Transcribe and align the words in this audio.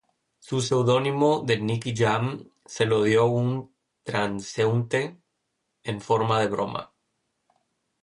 Su 0.39 0.61
seudónimo 0.61 1.43
de 1.45 1.59
"Nicky 1.59 1.95
Jam", 1.95 2.49
se 2.65 2.87
lo 2.87 3.03
dio 3.03 3.25
un 3.27 3.71
transeúnte 4.01 5.21
en 5.83 6.01
forma 6.01 6.39
de 6.39 6.47
broma. 6.47 6.91